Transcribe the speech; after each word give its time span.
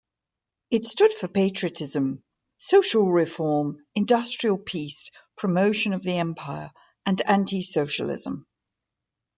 It 0.71 0.87
stood 0.87 1.13
for 1.13 1.27
patriotism, 1.27 2.23
social 2.57 3.11
reform, 3.11 3.85
industrial 3.93 4.57
peace, 4.57 5.11
promotion 5.37 5.93
of 5.93 6.01
the 6.01 6.15
Empire 6.17 6.71
and 7.05 7.21
anti-socialism. 7.23 8.47